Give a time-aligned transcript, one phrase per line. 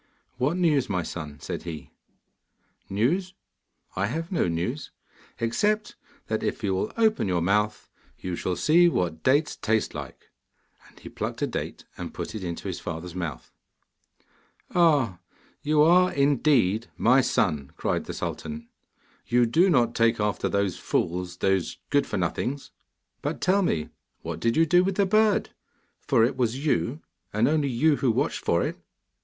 [0.39, 1.91] 'What news, my son?' said he.
[2.89, 3.35] 'News?
[3.95, 4.89] I have no news,
[5.39, 10.31] except that if you will open your mouth you shall see what dates taste like.'
[10.89, 13.51] And he plucked a date, and put it into his father's mouth.
[14.73, 15.19] 'Ah!
[15.61, 18.69] You are indeed my son,' cried the sultan.
[19.27, 22.71] 'You do not take after those fools, those good for nothings.
[23.21, 23.89] But, tell me,
[24.23, 25.51] what did you do with the bird,
[26.07, 28.79] for it was you, and you only who watched for it?